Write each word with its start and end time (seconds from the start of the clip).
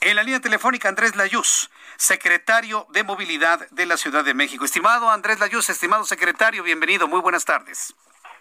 En 0.00 0.14
la 0.14 0.22
línea 0.22 0.40
telefónica, 0.40 0.88
Andrés 0.88 1.16
Layuz, 1.16 1.70
secretario 1.96 2.86
de 2.90 3.02
Movilidad 3.02 3.68
de 3.70 3.84
la 3.84 3.96
Ciudad 3.96 4.24
de 4.24 4.32
México. 4.32 4.64
Estimado 4.64 5.08
Andrés 5.08 5.40
Layuz, 5.40 5.68
estimado 5.70 6.04
secretario, 6.04 6.62
bienvenido. 6.62 7.08
Muy 7.08 7.20
buenas 7.20 7.44
tardes. 7.44 7.96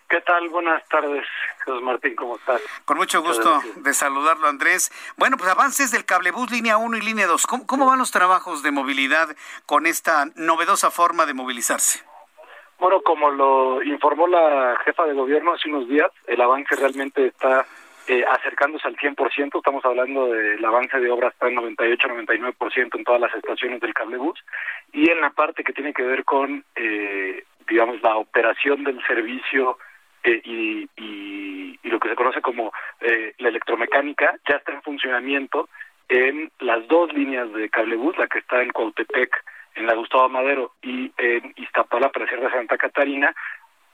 ¿Qué 0.07 0.21
tal? 0.21 0.47
Buenas 0.49 0.87
tardes, 0.87 1.25
José 1.65 1.83
Martín, 1.83 2.15
¿cómo 2.15 2.35
estás? 2.35 2.61
Con 2.85 2.97
mucho 2.97 3.23
gusto 3.23 3.59
de 3.75 3.93
saludarlo, 3.95 4.47
Andrés. 4.47 4.91
Bueno, 5.17 5.35
pues 5.35 5.49
avances 5.49 5.91
del 5.91 6.05
cablebús 6.05 6.51
línea 6.51 6.77
1 6.77 6.95
y 6.95 7.01
línea 7.01 7.25
2. 7.25 7.47
¿Cómo, 7.47 7.65
¿Cómo, 7.65 7.87
van 7.87 7.97
los 7.97 8.11
trabajos 8.11 8.61
de 8.61 8.69
movilidad 8.69 9.35
con 9.65 9.87
esta 9.87 10.27
novedosa 10.35 10.91
forma 10.91 11.25
de 11.25 11.33
movilizarse? 11.33 12.05
Bueno, 12.77 13.01
como 13.01 13.31
lo 13.31 13.81
informó 13.81 14.27
la 14.27 14.77
jefa 14.85 15.05
de 15.05 15.13
gobierno 15.13 15.53
hace 15.53 15.69
unos 15.69 15.89
días, 15.89 16.11
el 16.27 16.39
avance 16.39 16.75
realmente 16.75 17.25
está 17.25 17.65
eh, 18.07 18.23
acercándose 18.27 18.87
al 18.87 18.95
100%, 18.95 19.57
estamos 19.57 19.83
hablando 19.83 20.27
del 20.27 20.63
avance 20.63 20.97
de 20.99 21.11
obras 21.11 21.33
está 21.33 21.47
en 21.47 21.57
98-99% 21.57 22.97
en 22.97 23.03
todas 23.03 23.21
las 23.21 23.33
estaciones 23.35 23.81
del 23.81 23.93
cablebús, 23.93 24.39
y 24.93 25.09
en 25.09 25.21
la 25.21 25.31
parte 25.31 25.63
que 25.63 25.73
tiene 25.73 25.93
que 25.93 26.03
ver 26.03 26.23
con, 26.23 26.63
eh, 26.75 27.43
digamos, 27.67 28.01
la 28.01 28.15
operación 28.15 28.83
del 28.83 29.01
servicio 29.05 29.77
eh, 30.23 30.41
y, 30.43 30.89
lo 31.83 31.99
que 31.99 32.09
se 32.09 32.15
conoce 32.15 32.41
como 32.41 32.73
eh, 32.99 33.33
la 33.37 33.49
electromecánica, 33.49 34.37
ya 34.47 34.57
está 34.57 34.73
en 34.73 34.81
funcionamiento 34.81 35.69
en 36.09 36.51
las 36.59 36.85
dos 36.87 37.11
líneas 37.13 37.51
de 37.53 37.69
cablebús, 37.69 38.17
la 38.17 38.27
que 38.27 38.39
está 38.39 38.61
en 38.61 38.71
Cuautepec, 38.71 39.31
en 39.75 39.85
la 39.85 39.95
Gustavo 39.95 40.27
Madero 40.27 40.73
y 40.81 41.11
en 41.17 41.53
Iztapalapa, 41.55 42.19
la 42.19 42.27
Sierra 42.27 42.49
de 42.49 42.55
Santa 42.55 42.77
Catarina, 42.77 43.33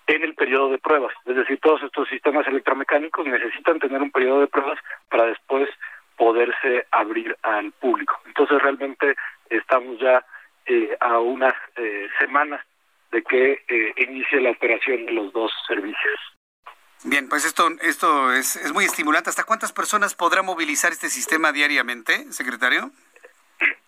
en 0.07 0.23
el 0.23 0.35
periodo 0.35 0.69
de 0.69 0.77
pruebas. 0.79 1.13
Es 1.25 1.35
decir, 1.35 1.59
todos 1.61 1.81
estos 1.83 2.07
sistemas 2.09 2.47
electromecánicos 2.47 3.25
necesitan 3.25 3.79
tener 3.79 4.01
un 4.01 4.11
periodo 4.11 4.41
de 4.41 4.47
pruebas 4.47 4.79
para 5.09 5.25
después 5.25 5.69
poderse 6.17 6.85
abrir 6.91 7.35
al 7.41 7.71
público. 7.73 8.19
Entonces 8.25 8.61
realmente 8.61 9.15
estamos 9.49 9.99
ya 9.99 10.25
eh, 10.65 10.95
a 10.99 11.19
unas 11.19 11.53
eh, 11.75 12.07
semanas 12.19 12.61
de 13.11 13.23
que 13.23 13.63
eh, 13.67 13.93
inicie 13.97 14.41
la 14.41 14.51
operación 14.51 15.05
de 15.05 15.11
los 15.11 15.31
dos 15.33 15.51
servicios. 15.67 16.19
Bien, 17.05 17.27
pues 17.27 17.45
esto, 17.45 17.67
esto 17.81 18.31
es, 18.31 18.55
es 18.55 18.71
muy 18.73 18.85
estimulante. 18.85 19.29
¿Hasta 19.29 19.43
cuántas 19.43 19.73
personas 19.73 20.15
podrá 20.15 20.41
movilizar 20.41 20.91
este 20.91 21.09
sistema 21.09 21.51
diariamente, 21.51 22.31
secretario? 22.31 22.91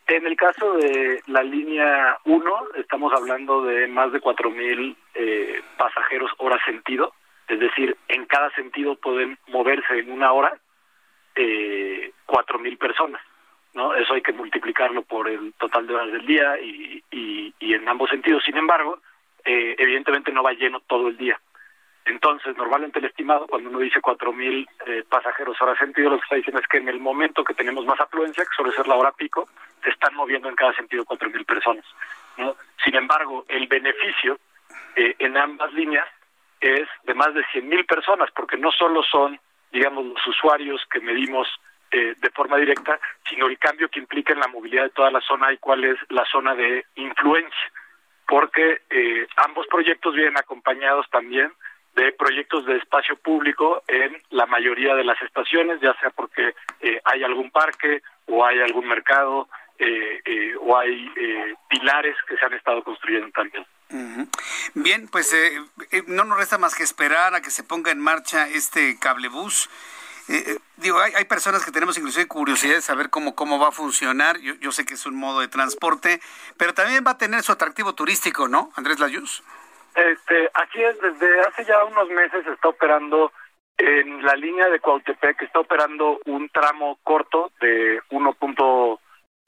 En 0.07 0.27
el 0.27 0.35
caso 0.35 0.77
de 0.77 1.21
la 1.27 1.41
línea 1.41 2.19
1, 2.25 2.67
estamos 2.75 3.11
hablando 3.11 3.63
de 3.63 3.87
más 3.87 4.11
de 4.11 4.21
4.000 4.21 4.95
eh, 5.15 5.61
pasajeros 5.77 6.31
hora 6.37 6.63
sentido, 6.63 7.13
es 7.47 7.59
decir, 7.59 7.97
en 8.07 8.25
cada 8.25 8.51
sentido 8.51 8.95
pueden 8.95 9.37
moverse 9.47 9.97
en 9.97 10.11
una 10.11 10.31
hora 10.31 10.55
eh, 11.35 12.11
4.000 12.27 12.77
personas. 12.77 13.21
¿no? 13.73 13.95
Eso 13.95 14.13
hay 14.13 14.21
que 14.21 14.31
multiplicarlo 14.31 15.01
por 15.01 15.27
el 15.27 15.53
total 15.53 15.87
de 15.87 15.95
horas 15.95 16.11
del 16.11 16.25
día 16.25 16.59
y, 16.59 17.03
y, 17.11 17.73
en 17.73 17.89
ambos 17.89 18.09
sentidos. 18.09 18.43
Sin 18.43 18.55
embargo, 18.57 18.99
eh, 19.43 19.75
evidentemente 19.77 20.31
no 20.31 20.43
va 20.43 20.53
lleno 20.53 20.81
todo 20.81 21.07
el 21.07 21.17
día. 21.17 21.39
Entonces, 22.05 22.55
normalmente 22.55 22.99
el 22.99 23.05
estimado, 23.05 23.47
cuando 23.47 23.69
uno 23.69 23.79
dice 23.79 23.99
4.000 23.99 24.67
eh, 24.85 25.03
pasajeros 25.09 25.59
hora 25.59 25.75
sentido, 25.75 26.11
lo 26.11 26.17
que 26.17 26.23
está 26.23 26.35
diciendo 26.35 26.61
es 26.61 26.67
que 26.67 26.77
en 26.77 26.87
el 26.87 26.99
momento 26.99 27.43
que 27.43 27.55
tenemos 27.55 27.85
más 27.85 27.99
afluencia, 27.99 28.43
que 28.43 28.55
suele 28.55 28.71
ser 28.73 28.87
la 28.87 28.95
hora 28.95 29.11
pico, 29.11 29.49
están 29.89 30.15
moviendo 30.15 30.49
en 30.49 30.55
cada 30.55 30.73
sentido 30.73 31.05
4.000 31.05 31.45
personas. 31.45 31.85
¿no? 32.37 32.55
Sin 32.83 32.95
embargo, 32.95 33.45
el 33.47 33.67
beneficio 33.67 34.39
eh, 34.95 35.15
en 35.19 35.37
ambas 35.37 35.73
líneas 35.73 36.07
es 36.59 36.87
de 37.03 37.13
más 37.13 37.33
de 37.33 37.43
100.000 37.45 37.85
personas, 37.85 38.29
porque 38.35 38.57
no 38.57 38.71
solo 38.71 39.03
son, 39.03 39.39
digamos, 39.71 40.05
los 40.05 40.27
usuarios 40.27 40.81
que 40.91 40.99
medimos 40.99 41.47
eh, 41.91 42.15
de 42.17 42.29
forma 42.31 42.57
directa, 42.57 42.99
sino 43.29 43.47
el 43.47 43.57
cambio 43.57 43.89
que 43.89 43.99
implica 43.99 44.33
en 44.33 44.39
la 44.39 44.47
movilidad 44.47 44.83
de 44.83 44.89
toda 44.89 45.11
la 45.11 45.21
zona 45.21 45.53
y 45.53 45.57
cuál 45.57 45.83
es 45.83 45.97
la 46.09 46.25
zona 46.25 46.55
de 46.55 46.85
influencia, 46.95 47.71
porque 48.27 48.81
eh, 48.89 49.27
ambos 49.37 49.67
proyectos 49.67 50.15
vienen 50.15 50.37
acompañados 50.37 51.07
también 51.09 51.51
de 51.95 52.11
proyectos 52.11 52.65
de 52.65 52.77
espacio 52.77 53.15
público 53.15 53.83
en 53.87 54.21
la 54.31 54.45
mayoría 54.45 54.95
de 54.95 55.05
las 55.05 55.21
estaciones, 55.21 55.79
ya 55.79 55.93
sea 55.99 56.09
porque 56.09 56.53
eh, 56.81 56.99
hay 57.05 57.23
algún 57.23 57.51
parque 57.51 58.01
o 58.27 58.45
hay 58.45 58.59
algún 58.59 58.87
mercado 58.87 59.47
eh, 59.79 60.21
eh, 60.25 60.55
o 60.61 60.77
hay 60.77 61.11
eh, 61.15 61.55
pilares 61.69 62.15
que 62.27 62.37
se 62.37 62.45
han 62.45 62.53
estado 62.53 62.83
construyendo 62.83 63.29
también. 63.31 63.65
Uh 63.89 63.97
-huh. 63.97 64.29
Bien, 64.73 65.07
pues 65.07 65.33
eh, 65.33 65.61
no 66.07 66.23
nos 66.23 66.37
resta 66.37 66.57
más 66.57 66.75
que 66.75 66.83
esperar 66.83 67.35
a 67.35 67.41
que 67.41 67.51
se 67.51 67.63
ponga 67.63 67.91
en 67.91 67.99
marcha 67.99 68.47
este 68.47 68.97
cablebús. 68.99 69.69
Eh, 70.27 70.57
digo, 70.77 70.99
hay, 70.99 71.13
hay, 71.13 71.25
personas 71.25 71.63
que 71.63 71.71
tenemos 71.71 71.97
inclusive 71.97 72.27
curiosidad 72.27 72.73
de 72.73 72.81
saber 72.81 73.11
cómo, 73.11 73.35
cómo 73.35 73.59
va 73.59 73.67
a 73.67 73.71
funcionar. 73.71 74.39
Yo, 74.39 74.55
yo, 74.55 74.71
sé 74.71 74.83
que 74.83 74.95
es 74.95 75.05
un 75.05 75.15
modo 75.15 75.39
de 75.41 75.47
transporte, 75.47 76.19
pero 76.57 76.73
también 76.73 77.03
va 77.05 77.11
a 77.11 77.17
tener 77.17 77.43
su 77.43 77.51
atractivo 77.51 77.93
turístico, 77.93 78.47
¿no, 78.47 78.71
Andrés 78.75 78.99
Layuz? 78.99 79.43
Este, 79.93 80.49
así 80.53 80.81
es, 80.81 80.99
desde 80.99 81.41
hace 81.41 81.65
ya 81.65 81.83
unos 81.85 82.09
meses 82.09 82.45
está 82.47 82.69
operando 82.69 83.31
en 83.77 84.23
la 84.23 84.35
línea 84.35 84.67
de 84.69 84.79
Cuautepec, 84.79 85.41
está 85.41 85.59
operando 85.59 86.19
un 86.25 86.49
tramo 86.49 86.97
corto 87.03 87.51
de 87.61 88.01
1. 88.09 88.35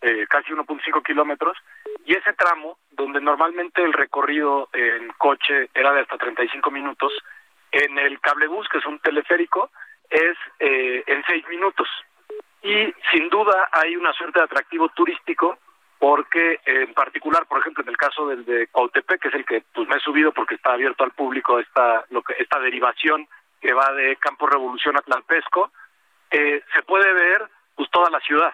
Eh, 0.02 0.28
casi 0.30 0.54
1.5 0.54 1.04
kilómetros, 1.04 1.58
y 2.06 2.14
ese 2.14 2.34
tramo, 2.34 2.78
donde 2.92 3.20
normalmente 3.20 3.82
el 3.82 3.94
recorrido 3.94 4.70
en 4.72 5.10
coche 5.18 5.70
era 5.74 5.92
de 5.92 6.02
hasta 6.02 6.18
35 6.18 6.70
minutos, 6.70 7.12
en 7.72 7.98
el 7.98 8.20
cablebús, 8.20 8.70
que 8.70 8.78
es 8.78 8.86
un 8.86 9.00
teleférico, 9.00 9.72
es 10.10 10.38
eh, 10.60 11.04
en 11.08 11.24
6 11.26 11.48
minutos. 11.50 11.88
Y 12.62 12.94
sin 13.12 13.30
duda 13.30 13.70
hay 13.72 13.96
una 13.96 14.14
suerte 14.14 14.40
de 14.40 14.46
atractivo 14.46 14.90
turístico 14.90 15.58
porque 16.00 16.60
en 16.66 16.94
particular, 16.94 17.48
por 17.48 17.60
ejemplo, 17.60 17.84
en 17.84 17.90
el 17.90 17.98
caso 17.98 18.28
del 18.28 18.46
de 18.46 18.68
Cuautepec, 18.68 19.20
que 19.20 19.28
es 19.30 19.34
el 19.34 19.46
que 19.46 19.64
pues 19.74 19.88
me 19.88 19.96
he 19.96 20.00
subido 20.00 20.32
porque 20.32 20.56
está 20.56 20.74
abierto 20.74 21.04
al 21.04 21.12
público 21.12 21.60
esta 21.60 22.06
lo 22.10 22.22
que 22.22 22.36
esta 22.38 22.60
derivación 22.60 23.28
que 23.60 23.74
va 23.74 23.92
de 23.94 24.16
Campo 24.18 24.46
Revolución 24.46 24.96
a 24.96 25.02
Tlalpesco, 25.02 25.72
eh, 26.30 26.64
se 26.74 26.84
puede 26.84 27.12
ver 27.14 27.50
pues 27.76 27.90
toda 27.90 28.10
la 28.10 28.20
ciudad, 28.20 28.54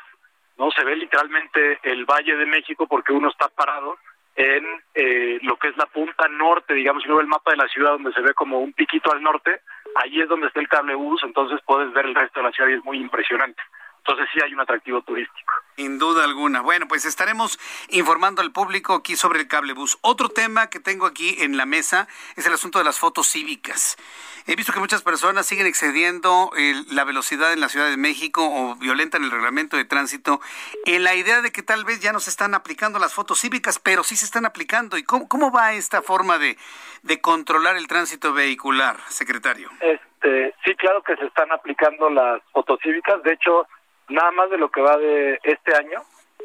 no 0.57 0.71
se 0.71 0.83
ve 0.83 0.95
literalmente 0.95 1.79
el 1.83 2.05
Valle 2.05 2.35
de 2.35 2.45
México 2.45 2.87
porque 2.87 3.13
uno 3.13 3.29
está 3.29 3.49
parado 3.49 3.97
en 4.35 4.65
eh, 4.95 5.39
lo 5.43 5.57
que 5.57 5.69
es 5.69 5.77
la 5.77 5.85
punta 5.85 6.27
norte, 6.27 6.73
digamos, 6.73 7.03
si 7.03 7.09
uno 7.09 7.19
el 7.19 7.27
mapa 7.27 7.51
de 7.51 7.57
la 7.57 7.67
ciudad 7.67 7.91
donde 7.91 8.13
se 8.13 8.21
ve 8.21 8.33
como 8.33 8.59
un 8.59 8.73
piquito 8.73 9.11
al 9.11 9.21
norte, 9.21 9.61
ahí 9.95 10.21
es 10.21 10.27
donde 10.27 10.47
está 10.47 10.59
el 10.59 10.67
cablebús, 10.67 11.21
entonces 11.23 11.59
puedes 11.65 11.93
ver 11.93 12.05
el 12.05 12.15
resto 12.15 12.39
de 12.39 12.47
la 12.47 12.51
ciudad 12.51 12.69
y 12.69 12.73
es 12.73 12.83
muy 12.83 12.97
impresionante. 12.97 13.61
Entonces 14.05 14.27
sí 14.33 14.39
hay 14.43 14.53
un 14.53 14.59
atractivo 14.59 15.01
turístico. 15.01 15.53
Sin 15.77 15.97
duda 15.97 16.25
alguna. 16.25 16.61
Bueno, 16.61 16.87
pues 16.89 17.05
estaremos 17.05 17.57
informando 17.89 18.41
al 18.41 18.51
público 18.51 18.93
aquí 18.95 19.15
sobre 19.15 19.39
el 19.39 19.47
cablebús. 19.47 19.97
Otro 20.01 20.27
tema 20.27 20.69
que 20.69 20.81
tengo 20.81 21.05
aquí 21.05 21.37
en 21.39 21.55
la 21.55 21.65
mesa 21.65 22.07
es 22.35 22.45
el 22.45 22.53
asunto 22.53 22.79
de 22.79 22.85
las 22.85 22.99
fotos 22.99 23.29
cívicas. 23.29 23.97
He 24.45 24.55
visto 24.55 24.73
que 24.73 24.79
muchas 24.79 25.01
personas 25.01 25.45
siguen 25.45 25.67
excediendo 25.67 26.51
el, 26.57 26.85
la 26.93 27.05
velocidad 27.05 27.53
en 27.53 27.61
la 27.61 27.69
Ciudad 27.69 27.89
de 27.89 27.97
México 27.97 28.41
o 28.45 28.75
violentan 28.75 29.23
el 29.23 29.31
reglamento 29.31 29.77
de 29.77 29.85
tránsito 29.85 30.41
en 30.85 31.03
la 31.03 31.15
idea 31.15 31.41
de 31.41 31.51
que 31.51 31.63
tal 31.63 31.85
vez 31.85 32.01
ya 32.01 32.11
no 32.11 32.19
se 32.19 32.29
están 32.29 32.53
aplicando 32.53 32.99
las 32.99 33.13
fotos 33.13 33.39
cívicas, 33.39 33.79
pero 33.79 34.03
sí 34.03 34.15
se 34.15 34.25
están 34.25 34.45
aplicando. 34.45 34.97
¿Y 34.97 35.03
cómo, 35.03 35.29
cómo 35.29 35.51
va 35.51 35.73
esta 35.73 36.01
forma 36.01 36.37
de, 36.37 36.57
de 37.03 37.21
controlar 37.21 37.77
el 37.77 37.87
tránsito 37.87 38.33
vehicular, 38.33 38.97
secretario? 39.07 39.69
Este, 39.79 40.53
sí, 40.65 40.75
claro 40.75 41.01
que 41.03 41.15
se 41.15 41.25
están 41.25 41.51
aplicando 41.51 42.09
las 42.09 42.41
fotos 42.51 42.79
cívicas. 42.83 43.23
De 43.23 43.33
hecho, 43.33 43.67
nada 44.09 44.31
más 44.31 44.49
de 44.49 44.57
lo 44.57 44.69
que 44.69 44.81
va 44.81 44.97
de 44.97 45.39
este 45.43 45.75
año, 45.75 46.01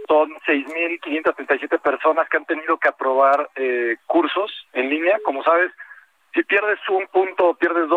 son 0.06 0.30
6.537 0.46 1.80
personas 1.80 2.28
que 2.28 2.36
han 2.36 2.46
tenido 2.46 2.78
que 2.78 2.88
aprobar 2.88 3.50
eh, 3.56 3.96
cursos 4.06 4.50
en 4.72 4.88
línea. 4.88 5.18
Como 5.24 5.42
sabes, 5.42 5.72
si 6.34 6.42
pierdes 6.44 6.78
un 6.88 7.06
punto 7.08 7.48
o 7.48 7.54
pierdes 7.54 7.87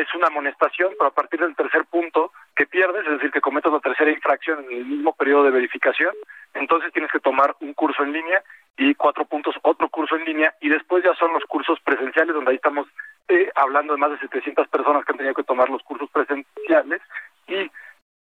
es 0.00 0.14
una 0.14 0.28
amonestación, 0.28 0.94
pero 0.98 1.08
a 1.08 1.14
partir 1.14 1.40
del 1.40 1.54
tercer 1.54 1.84
punto 1.86 2.32
que 2.56 2.66
pierdes, 2.66 3.06
es 3.06 3.12
decir, 3.12 3.30
que 3.30 3.40
cometas 3.40 3.72
la 3.72 3.80
tercera 3.80 4.10
infracción 4.10 4.64
en 4.64 4.78
el 4.78 4.84
mismo 4.84 5.14
periodo 5.14 5.44
de 5.44 5.50
verificación, 5.50 6.14
entonces 6.54 6.92
tienes 6.92 7.10
que 7.10 7.20
tomar 7.20 7.54
un 7.60 7.74
curso 7.74 8.02
en 8.02 8.12
línea 8.12 8.42
y 8.76 8.94
cuatro 8.94 9.24
puntos 9.24 9.54
otro 9.62 9.88
curso 9.88 10.16
en 10.16 10.24
línea 10.24 10.54
y 10.60 10.68
después 10.68 11.04
ya 11.04 11.14
son 11.14 11.32
los 11.32 11.44
cursos 11.44 11.78
presenciales 11.84 12.34
donde 12.34 12.50
ahí 12.50 12.56
estamos 12.56 12.88
eh, 13.28 13.50
hablando 13.54 13.92
de 13.92 13.98
más 13.98 14.10
de 14.10 14.18
700 14.18 14.68
personas 14.68 15.04
que 15.04 15.12
han 15.12 15.18
tenido 15.18 15.34
que 15.34 15.44
tomar 15.44 15.68
los 15.68 15.82
cursos 15.82 16.08
presenciales 16.10 17.02
y 17.46 17.70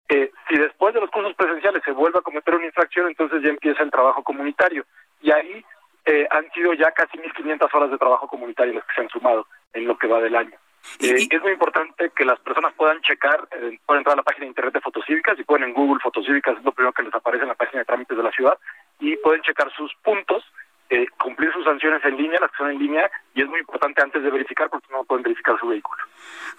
eh, 0.10 0.32
si 0.50 0.58
después 0.58 0.94
de 0.94 1.02
los 1.02 1.12
cursos 1.12 1.36
presenciales 1.36 1.84
se 1.84 1.92
vuelve 1.92 2.18
a 2.18 2.24
cometer 2.24 2.56
una 2.56 2.66
infracción, 2.66 3.08
entonces 3.08 3.44
ya 3.44 3.50
empieza 3.50 3.84
el 3.84 3.92
trabajo 3.92 4.24
comunitario 4.24 4.86
y 5.22 5.32
ahí 5.32 5.64
eh, 6.06 6.28
han 6.32 6.50
sido 6.52 6.74
ya 6.74 6.92
casi 6.92 7.18
1.500 7.18 7.70
horas 7.72 7.92
de 7.92 7.98
trabajo 7.98 8.28
comunitario 8.28 8.74
las 8.74 8.86
que 8.86 8.96
se 8.96 9.02
han 9.02 9.10
sumado 9.10 9.46
en 9.74 9.88
lo 9.88 9.98
que 9.98 10.08
va 10.08 10.20
del 10.20 10.36
año. 10.36 10.58
Eh, 11.00 11.28
es 11.30 11.42
muy 11.42 11.52
importante 11.52 12.12
que 12.16 12.26
las 12.26 12.40
personas 12.40 12.74
puedan 12.74 13.02
checar, 13.02 13.48
eh, 13.52 13.80
pueden 13.86 14.02
entrar 14.02 14.14
a 14.14 14.18
la 14.18 14.24
página 14.24 14.46
de 14.46 14.50
internet 14.50 14.74
de 14.74 14.82
Fotocívicas 14.82 15.38
y 15.40 15.44
pueden 15.44 15.70
en 15.70 15.74
Google 15.74 16.02
Fotocívicas, 16.02 16.58
es 16.58 16.64
lo 16.64 16.72
primero 16.72 16.94
que 16.94 17.04
les 17.04 17.14
aparece 17.14 17.44
en 17.44 17.50
la 17.50 17.56
página 17.56 17.80
de 17.80 17.86
trámites 17.86 18.18
de 18.18 18.24
la 18.24 18.32
ciudad, 18.32 18.58
y 19.00 19.16
pueden 19.18 19.42
checar 19.42 19.72
sus 19.76 19.94
puntos, 20.04 20.44
eh, 20.90 21.06
cumplir 21.22 21.54
sus 21.54 21.64
sanciones 21.64 22.04
en 22.04 22.18
línea, 22.18 22.40
las 22.40 22.52
que 22.52 22.58
son 22.58 22.72
en 22.72 22.80
línea, 22.80 23.10
y 23.34 23.42
es 23.42 23.48
muy 23.48 23.60
importante 23.60 24.02
antes 24.02 24.24
de 24.24 24.30
verificar 24.30 24.70
porque 24.70 24.88
no 24.92 25.04
pueden 25.04 25.24
verificar 25.24 25.60
su 25.60 25.68
vehículo. 25.68 26.04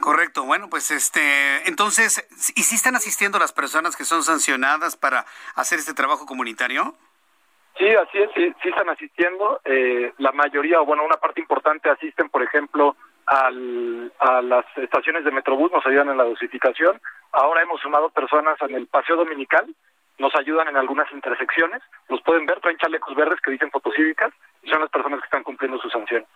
Correcto, 0.01 0.45
bueno, 0.45 0.69
pues 0.71 0.91
este, 0.91 1.69
entonces, 1.69 2.27
¿y 2.55 2.63
si 2.63 2.77
están 2.77 2.97
asistiendo 2.97 3.39
las 3.39 3.53
personas 3.53 3.97
que 3.97 4.05
son 4.05 4.23
sancionadas 4.23 4.97
para 4.97 5.27
hacer 5.57 5.79
este 5.79 5.95
trabajo 5.95 6.27
comunitario? 6.27 6.95
Sí, 7.77 7.89
así 7.89 8.19
es, 8.19 8.31
sí, 8.35 8.55
sí 8.63 8.69
están 8.69 8.89
asistiendo. 8.91 9.61
Eh, 9.65 10.13
la 10.19 10.33
mayoría, 10.33 10.81
o 10.81 10.85
bueno, 10.85 11.05
una 11.05 11.17
parte 11.17 11.41
importante 11.41 11.89
asisten, 11.89 12.29
por 12.29 12.43
ejemplo, 12.43 12.97
al, 13.31 14.13
a 14.19 14.43
las 14.43 14.67
estaciones 14.77 15.25
de 15.25 15.31
Metrobús, 15.31 15.71
nos 15.71 15.87
ayudan 15.87 16.09
en 16.09 16.19
la 16.19 16.25
dosificación. 16.25 17.01
Ahora 17.31 17.63
hemos 17.63 17.81
sumado 17.81 18.11
personas 18.11 18.61
en 18.63 18.75
el 18.75 18.89
paseo 18.89 19.15
dominical, 19.15 19.73
nos 20.19 20.35
ayudan 20.35 20.67
en 20.67 20.77
algunas 20.77 21.11
intersecciones. 21.13 21.81
Los 22.09 22.21
pueden 22.23 22.45
ver, 22.45 22.59
traen 22.61 22.77
chalecos 22.79 23.15
verdes 23.15 23.41
que 23.41 23.53
dicen 23.53 23.71
fotocívicas 23.71 24.33
y 24.63 24.69
son 24.69 24.81
las 24.81 24.91
personas 24.91 25.21
que 25.21 25.27
están 25.27 25.45
cumpliendo 25.45 25.79
su 25.79 25.89
sanción. 25.91 26.27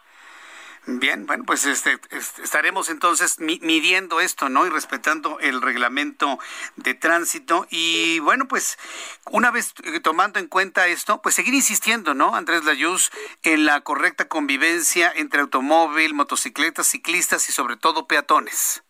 Bien, 0.86 1.24
bueno, 1.24 1.44
pues 1.46 1.64
este, 1.64 1.98
estaremos 2.12 2.90
entonces 2.90 3.40
midiendo 3.40 4.20
esto, 4.20 4.50
¿no? 4.50 4.66
Y 4.66 4.68
respetando 4.68 5.38
el 5.40 5.62
reglamento 5.62 6.38
de 6.76 6.92
tránsito. 6.92 7.66
Y 7.70 8.18
bueno, 8.20 8.44
pues 8.46 8.76
una 9.32 9.50
vez 9.50 9.72
eh, 9.82 10.00
tomando 10.00 10.38
en 10.38 10.46
cuenta 10.46 10.86
esto, 10.86 11.22
pues 11.22 11.36
seguir 11.36 11.54
insistiendo, 11.54 12.12
¿no, 12.12 12.34
Andrés 12.34 12.66
Layuz, 12.66 13.10
en 13.42 13.64
la 13.64 13.80
correcta 13.80 14.28
convivencia 14.28 15.10
entre 15.16 15.40
automóvil, 15.40 16.12
motocicletas, 16.12 16.86
ciclistas 16.86 17.48
y 17.48 17.52
sobre 17.52 17.76
todo 17.76 18.06
peatones. 18.06 18.84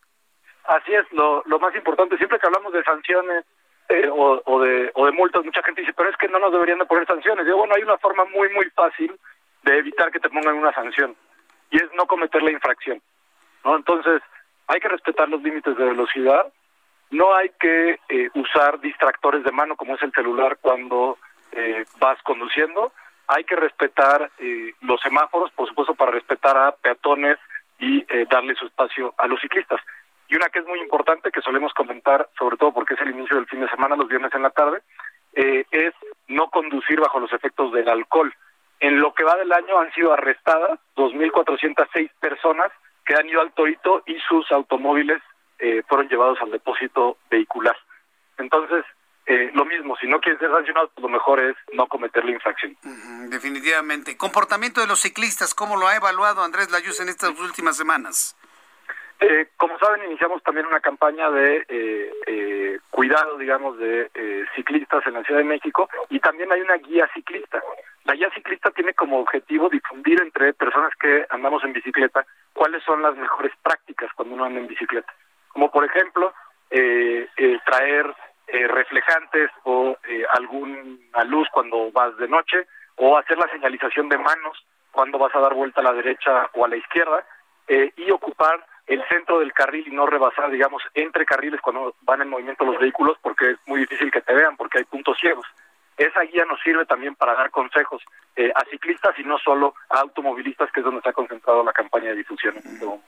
Así 0.64 0.92
es, 0.92 1.04
lo, 1.12 1.44
lo 1.46 1.60
más 1.60 1.76
importante, 1.76 2.16
siempre 2.16 2.40
que 2.40 2.46
hablamos 2.48 2.72
de 2.72 2.82
sanciones 2.82 3.44
eh, 3.88 4.08
o, 4.10 4.42
o, 4.44 4.60
de, 4.62 4.90
o 4.94 5.06
de 5.06 5.12
multas, 5.12 5.44
mucha 5.44 5.62
gente 5.62 5.82
dice, 5.82 5.92
pero 5.96 6.10
es 6.10 6.16
que 6.16 6.26
no 6.26 6.40
nos 6.40 6.50
deberían 6.50 6.80
de 6.80 6.86
poner 6.86 7.06
sanciones. 7.06 7.46
Yo, 7.46 7.56
bueno, 7.56 7.74
hay 7.76 7.84
una 7.84 7.98
forma 7.98 8.24
muy, 8.24 8.52
muy 8.52 8.68
fácil 8.70 9.16
de 9.62 9.78
evitar 9.78 10.10
que 10.10 10.18
te 10.18 10.28
pongan 10.28 10.56
una 10.56 10.72
sanción 10.72 11.14
y 11.74 11.76
es 11.76 11.92
no 11.94 12.06
cometer 12.06 12.40
la 12.40 12.52
infracción. 12.52 13.02
¿no? 13.64 13.76
Entonces, 13.76 14.22
hay 14.68 14.78
que 14.78 14.88
respetar 14.88 15.28
los 15.28 15.42
límites 15.42 15.76
de 15.76 15.84
velocidad, 15.84 16.52
no 17.10 17.34
hay 17.34 17.50
que 17.60 17.98
eh, 18.08 18.30
usar 18.34 18.80
distractores 18.80 19.42
de 19.42 19.50
mano 19.50 19.74
como 19.74 19.96
es 19.96 20.02
el 20.02 20.12
celular 20.12 20.58
cuando 20.60 21.18
eh, 21.50 21.84
vas 21.98 22.22
conduciendo, 22.22 22.92
hay 23.26 23.42
que 23.42 23.56
respetar 23.56 24.30
eh, 24.38 24.72
los 24.82 25.00
semáforos, 25.00 25.50
por 25.50 25.68
supuesto, 25.68 25.96
para 25.96 26.12
respetar 26.12 26.56
a 26.56 26.72
peatones 26.76 27.38
y 27.80 28.06
darle 28.30 28.54
su 28.54 28.66
espacio 28.66 29.12
a 29.18 29.26
los 29.26 29.40
ciclistas. 29.40 29.80
Y 30.28 30.36
una 30.36 30.48
que 30.48 30.60
es 30.60 30.66
muy 30.66 30.78
importante, 30.78 31.32
que 31.32 31.42
solemos 31.42 31.74
comentar, 31.74 32.28
sobre 32.38 32.56
todo 32.56 32.72
porque 32.72 32.94
es 32.94 33.00
el 33.00 33.10
inicio 33.10 33.36
del 33.36 33.46
fin 33.46 33.60
de 33.60 33.68
semana, 33.68 33.96
los 33.96 34.08
viernes 34.08 34.32
en 34.32 34.42
la 34.42 34.50
tarde, 34.50 34.80
es 35.34 35.92
no 36.28 36.48
conducir 36.50 37.00
bajo 37.00 37.18
los 37.18 37.32
efectos 37.32 37.72
del 37.72 37.88
alcohol. 37.88 38.32
Que 39.24 39.30
va 39.30 39.36
del 39.36 39.52
año 39.54 39.80
han 39.80 39.90
sido 39.94 40.12
arrestadas 40.12 40.78
2.406 40.96 42.10
personas 42.20 42.70
que 43.06 43.14
han 43.14 43.26
ido 43.26 43.40
al 43.40 43.54
Torito 43.54 44.02
y 44.04 44.18
sus 44.28 44.52
automóviles 44.52 45.22
eh, 45.58 45.82
fueron 45.88 46.10
llevados 46.10 46.38
al 46.42 46.50
depósito 46.50 47.16
vehicular. 47.30 47.74
Entonces, 48.36 48.84
eh, 49.24 49.50
lo 49.54 49.64
mismo, 49.64 49.96
si 49.96 50.06
no 50.08 50.20
quieren 50.20 50.38
ser 50.38 50.50
sancionados, 50.50 50.90
pues 50.94 51.04
lo 51.04 51.08
mejor 51.08 51.40
es 51.40 51.56
no 51.72 51.86
cometer 51.86 52.22
la 52.22 52.32
infracción. 52.32 52.76
definitivamente. 53.30 54.18
Comportamiento 54.18 54.82
de 54.82 54.88
los 54.88 55.00
ciclistas, 55.00 55.54
¿cómo 55.54 55.78
lo 55.78 55.88
ha 55.88 55.96
evaluado 55.96 56.42
Andrés 56.42 56.70
Layuz 56.70 57.00
en 57.00 57.08
estas 57.08 57.30
últimas 57.40 57.78
semanas? 57.78 58.36
Eh, 59.20 59.46
como 59.56 59.78
saben, 59.78 60.04
iniciamos 60.04 60.42
también 60.42 60.66
una 60.66 60.80
campaña 60.80 61.30
de 61.30 61.64
eh, 61.68 62.12
eh, 62.26 62.78
cuidado, 62.90 63.38
digamos, 63.38 63.78
de 63.78 64.10
ciclistas 64.54 65.06
en 65.06 65.14
la 65.14 65.24
Ciudad 65.24 65.40
de 65.40 65.46
México 65.46 65.88
y 66.10 66.20
también 66.20 66.52
hay 66.52 66.60
una 66.60 66.76
guía 66.76 67.08
ciclista. 67.14 67.62
La 68.04 68.14
guía 68.14 68.30
ciclista 68.34 68.70
tiene 68.70 68.94
como 68.94 69.18
objetivo 69.18 69.68
difundir 69.68 70.20
entre 70.20 70.52
personas 70.54 70.92
que 71.00 71.26
andamos 71.30 71.64
en 71.64 71.72
bicicleta 71.72 72.26
cuáles 72.52 72.82
son 72.84 73.02
las 73.02 73.16
mejores 73.16 73.52
prácticas 73.62 74.10
cuando 74.14 74.34
uno 74.34 74.44
anda 74.44 74.60
en 74.60 74.66
bicicleta. 74.66 75.12
Como 75.48 75.70
por 75.70 75.84
ejemplo, 75.84 76.34
traer 77.64 78.14
reflejantes 78.46 79.50
o 79.64 79.96
alguna 80.32 81.24
luz 81.24 81.48
cuando 81.50 81.90
vas 81.92 82.16
de 82.18 82.28
noche 82.28 82.66
o 82.96 83.16
hacer 83.16 83.38
la 83.38 83.48
señalización 83.48 84.08
de 84.08 84.18
manos 84.18 84.64
cuando 84.92 85.18
vas 85.18 85.34
a 85.34 85.40
dar 85.40 85.54
vuelta 85.54 85.80
a 85.80 85.84
la 85.84 85.92
derecha 85.92 86.50
o 86.52 86.64
a 86.64 86.68
la 86.68 86.76
izquierda 86.76 87.26
y 87.68 88.10
ocupar 88.10 88.64
el 88.86 89.02
centro 89.08 89.38
del 89.38 89.54
carril 89.54 89.88
y 89.88 89.94
no 89.94 90.04
rebasar, 90.06 90.50
digamos, 90.50 90.82
entre 90.92 91.24
carriles 91.24 91.60
cuando 91.62 91.96
van 92.02 92.20
en 92.20 92.28
movimiento 92.28 92.66
los 92.66 92.78
vehículos, 92.78 93.16
porque 93.22 93.52
es 93.52 93.58
muy 93.64 93.80
difícil 93.80 94.10
que 94.10 94.20
te 94.20 94.34
vean, 94.34 94.58
porque 94.58 94.78
hay 94.78 94.84
puntos 94.84 95.16
ciegos. 95.18 95.46
Esa 95.96 96.20
guía 96.22 96.44
nos 96.44 96.60
sirve 96.60 96.86
también 96.86 97.14
para 97.14 97.34
dar 97.34 97.50
consejos 97.50 98.02
eh, 98.36 98.52
a 98.54 98.64
ciclistas 98.64 99.18
y 99.18 99.24
no 99.24 99.38
solo 99.38 99.74
a 99.90 100.00
automovilistas, 100.00 100.70
que 100.72 100.80
es 100.80 100.84
donde 100.84 101.00
ha 101.04 101.12
concentrado 101.12 101.62
la 101.62 101.72
campaña 101.72 102.10
de 102.10 102.16
difusión 102.16 102.56
en. 102.56 103.02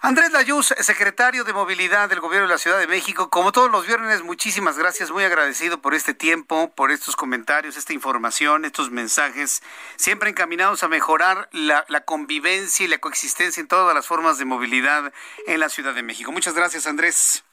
Andrés 0.00 0.32
Layuz, 0.32 0.66
secretario 0.78 1.44
de 1.44 1.52
Movilidad 1.52 2.08
del 2.08 2.20
Gobierno 2.20 2.46
de 2.46 2.54
la 2.54 2.58
Ciudad 2.58 2.78
de 2.78 2.86
México, 2.86 3.30
como 3.30 3.52
todos 3.52 3.70
los 3.70 3.86
viernes, 3.86 4.22
muchísimas 4.22 4.78
gracias, 4.78 5.10
muy 5.10 5.24
agradecido 5.24 5.82
por 5.82 5.94
este 5.94 6.14
tiempo, 6.14 6.72
por 6.74 6.92
estos 6.92 7.16
comentarios, 7.16 7.76
esta 7.76 7.92
información, 7.92 8.64
estos 8.64 8.90
mensajes, 8.90 9.62
siempre 9.96 10.30
encaminados 10.30 10.84
a 10.84 10.88
mejorar 10.88 11.48
la, 11.52 11.84
convivencia 12.04 12.84
y 12.86 12.88
la 12.88 12.98
coexistencia 12.98 13.60
en 13.60 13.68
todas 13.68 13.94
las 13.94 14.06
formas 14.06 14.38
de 14.38 14.44
movilidad 14.44 15.12
en 15.46 15.60
la 15.60 15.68
Ciudad 15.68 15.94
de 15.94 16.02
México. 16.02 16.32
Muchas 16.32 16.54
gracias, 16.54 16.86
Andrés. 16.86 17.44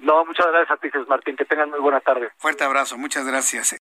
No, 0.00 0.24
muchas 0.24 0.46
gracias 0.46 0.70
a 0.70 0.76
ti, 0.76 0.88
Martín. 1.08 1.36
Que 1.36 1.44
tengan 1.44 1.70
muy 1.70 1.80
buena 1.80 2.00
tarde. 2.00 2.30
Fuerte 2.36 2.64
abrazo, 2.64 2.96
muchas 2.96 3.26
gracias. 3.26 3.77